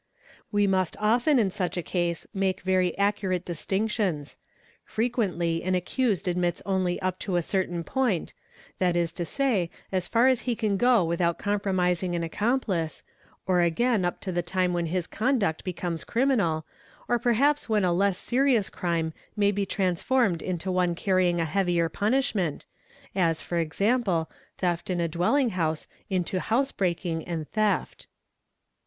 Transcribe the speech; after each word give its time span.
We 0.51 0.65
must 0.65 0.95
often 0.97 1.37
in 1.37 1.51
such 1.51 1.77
a 1.77 1.83
case 1.83 2.25
make 2.33 2.61
very 2.61 2.97
accurate 2.97 3.45
distinctions; 3.45 4.39
frequently 4.83 5.61
an 5.61 5.75
accused 5.75 6.27
admits 6.27 6.59
only 6.65 6.99
up 7.03 7.19
to 7.19 7.35
a 7.35 7.43
certain 7.43 7.83
point, 7.83 8.33
that 8.79 8.95
is 8.95 9.11
to 9.11 9.25
say, 9.25 9.69
as 9.91 10.07
far 10.07 10.25
as 10.25 10.39
he 10.49 10.55
can 10.55 10.75
go 10.75 11.05
without 11.05 11.37
compromising: 11.37 12.15
an 12.15 12.23
accomplice, 12.23 13.03
or 13.45 13.61
again 13.61 14.03
up 14.03 14.19
to 14.21 14.31
the 14.31 14.41
time 14.41 14.73
when 14.73 14.87
his 14.87 15.05
conduct 15.05 15.63
becomes 15.63 16.03
criminal, 16.03 16.65
or 17.07 17.19
perhaps 17.19 17.69
when 17.69 17.83
a 17.83 17.93
less 17.93 18.17
serious 18.17 18.71
crime 18.71 19.13
may 19.37 19.51
be 19.51 19.67
transformed 19.67 20.41
into 20.41 20.71
one 20.71 20.95
carrying 20.95 21.39
a 21.39 21.45
heavier 21.45 21.89
punishment, 21.89 22.65
as 23.13 23.39
¢.g., 23.43 24.27
theft 24.57 24.89
in 24.89 24.99
a 24.99 25.07
dwelling 25.07 25.51
house 25.51 25.85
into 26.09 26.39
house 26.39 26.71
breaking 26.71 27.23
and 27.25 27.47
theft. 27.51 28.07